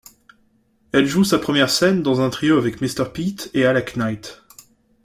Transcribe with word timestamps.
Elle 0.93 1.05
joue 1.05 1.23
sa 1.23 1.37
première 1.37 1.69
scène 1.69 2.01
dans 2.01 2.21
un 2.21 2.31
trio 2.31 2.57
avec 2.57 2.81
Mr 2.81 3.05
Pete 3.13 3.51
et 3.53 3.67
Alec 3.67 3.95
Knight. 3.97 4.41